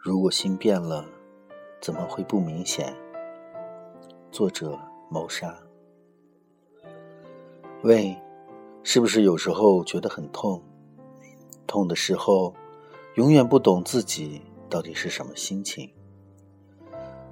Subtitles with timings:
[0.00, 1.04] 如果心变了，
[1.80, 2.94] 怎么会不明显？
[4.30, 4.78] 作者：
[5.10, 5.52] 谋杀。
[7.82, 8.16] 喂，
[8.84, 10.62] 是不是有时候觉得很痛？
[11.66, 12.54] 痛的时候，
[13.16, 15.92] 永远不懂自己到底是什么心情。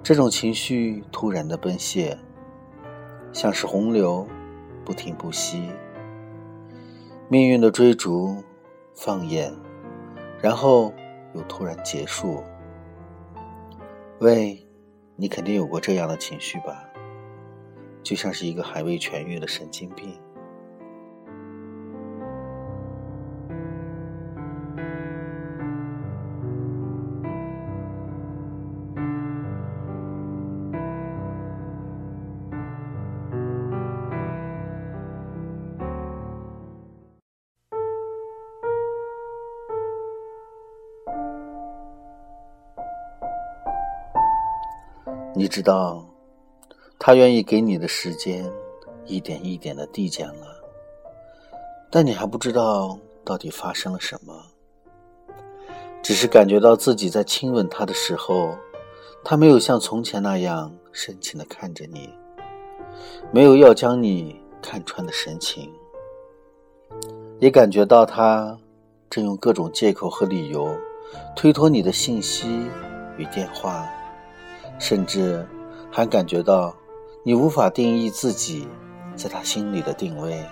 [0.03, 2.17] 这种情绪突然的奔泻，
[3.31, 4.27] 像是洪流，
[4.83, 5.71] 不停不息。
[7.29, 8.43] 命运的追逐，
[8.93, 9.53] 放眼，
[10.41, 10.91] 然后
[11.33, 12.43] 又突然结束。
[14.19, 14.59] 喂，
[15.15, 16.83] 你肯定有过这样的情绪吧？
[18.01, 20.17] 就像是一个还未痊愈的神经病。
[45.37, 46.03] 你知道，
[46.97, 48.43] 他愿意给你的时间
[49.05, 50.47] 一点一点的递减了，
[51.91, 54.33] 但你还不知道到底发生了什么，
[56.01, 58.49] 只是感觉到自己在亲吻他的时候，
[59.23, 62.09] 他没有像从前那样深情的看着你，
[63.31, 65.71] 没有要将你看穿的神情，
[67.37, 68.57] 也感觉到他
[69.07, 70.75] 正用各种借口和理由
[71.35, 72.67] 推脱你的信息
[73.17, 73.87] 与电话。
[74.79, 75.47] 甚至
[75.91, 76.75] 还感觉到
[77.23, 78.67] 你无法定义自己
[79.15, 80.43] 在他心里的定位。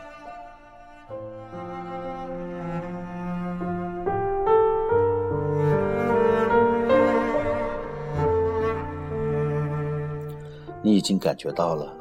[10.82, 11.92] 你已经感觉到了，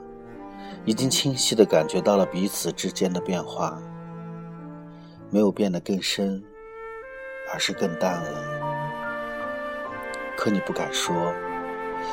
[0.85, 3.81] 已经清晰的感觉到了彼此之间的变化，
[5.31, 6.43] 没有变得更深，
[7.51, 8.29] 而是更淡了。
[10.37, 11.15] 可你不敢说。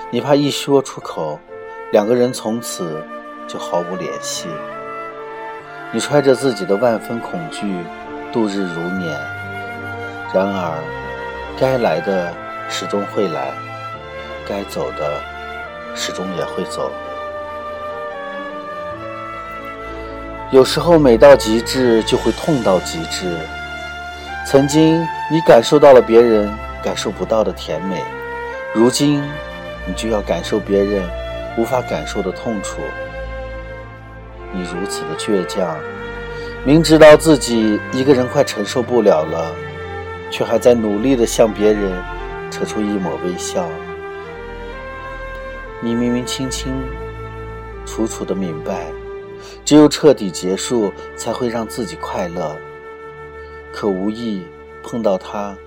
[0.09, 1.39] 你怕一说出口，
[1.91, 3.01] 两个人从此
[3.47, 4.47] 就毫无联系。
[5.91, 7.83] 你揣着自己的万分恐惧
[8.31, 9.19] 度日如年，
[10.33, 10.77] 然而
[11.59, 12.33] 该来的
[12.69, 13.51] 始终会来，
[14.47, 15.21] 该走的
[15.95, 16.91] 始终也会走。
[20.51, 23.37] 有时候美到极致就会痛到极致。
[24.45, 26.51] 曾经你感受到了别人
[26.83, 28.03] 感受不到的甜美，
[28.73, 29.23] 如今。
[29.87, 31.03] 你就要感受别人
[31.57, 32.81] 无法感受的痛楚。
[34.53, 35.77] 你如此的倔强，
[36.65, 39.51] 明知道自己一个人快承受不了了，
[40.29, 41.91] 却还在努力的向别人
[42.51, 43.67] 扯出一抹微笑。
[45.81, 46.73] 你明明清清
[47.85, 48.85] 楚楚的明白，
[49.65, 52.55] 只有彻底结束才会让自己快乐，
[53.73, 54.45] 可无意
[54.83, 55.57] 碰到他，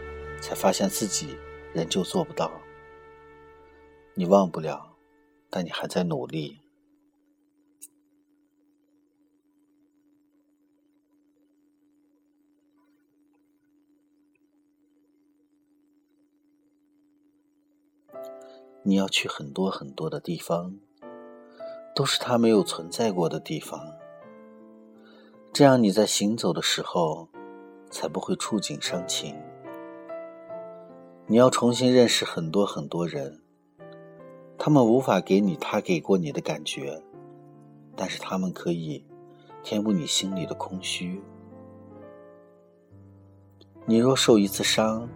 [0.40, 1.36] 才发现自己
[1.72, 2.63] 仍旧做不到。
[4.16, 4.96] 你忘不了，
[5.50, 6.60] 但你还在努力。
[18.86, 20.78] 你要去很多很多的地方，
[21.94, 23.96] 都是他没有存在过的地方。
[25.52, 27.28] 这样你在行走的时候，
[27.90, 29.34] 才不会触景伤情。
[31.26, 33.43] 你要重新认识很多很多人。
[34.56, 37.02] 他们无法给你他给过你的感觉，
[37.96, 39.04] 但是他们可以
[39.62, 41.20] 填补你心里的空虚。
[43.84, 45.08] 你若受一次伤，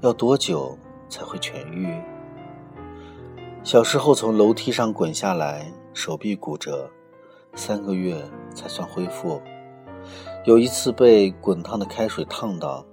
[0.00, 0.78] 要多久
[1.08, 2.00] 才会痊愈？
[3.64, 6.88] 小时候从楼梯上滚下来，手臂骨折，
[7.54, 8.22] 三个月
[8.54, 9.40] 才算恢复。
[10.44, 12.86] 有一次被滚烫的开水烫到，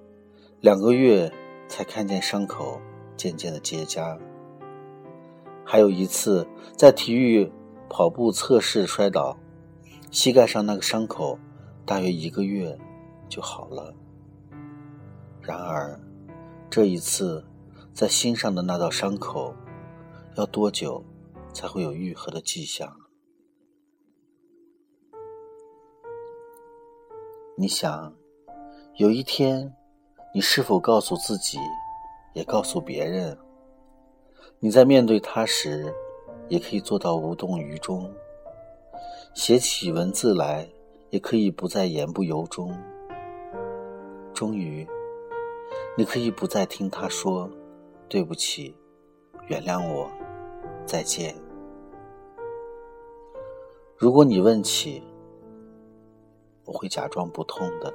[0.62, 1.32] 两个月
[1.68, 2.82] 才看见伤口
[3.16, 4.18] 渐渐的结痂。
[5.74, 6.48] 还有一次
[6.78, 7.52] 在体育
[7.90, 9.36] 跑步测试摔倒，
[10.12, 11.40] 膝盖上那个伤口
[11.84, 12.78] 大约一个月
[13.28, 13.92] 就好了。
[15.42, 16.00] 然而，
[16.70, 17.44] 这一次
[17.92, 19.56] 在心上的那道伤口，
[20.36, 21.04] 要多久
[21.56, 22.96] 才会有愈合的迹象？
[27.58, 28.14] 你想，
[28.98, 29.74] 有一天，
[30.36, 31.58] 你是否告诉自己，
[32.36, 33.36] 也告诉别人？
[34.64, 35.94] 你在面对他时，
[36.48, 38.10] 也可以做到无动于衷；
[39.34, 40.66] 写起文字来，
[41.10, 42.74] 也可以不再言不由衷。
[44.34, 44.88] 终于，
[45.98, 47.50] 你可以不再听他说
[48.08, 48.74] “对不起，
[49.48, 50.10] 原谅我，
[50.86, 51.36] 再见”。
[54.00, 55.04] 如果你问起，
[56.64, 57.94] 我会假装不痛的。